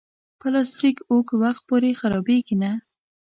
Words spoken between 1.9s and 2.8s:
خرابېږي نه.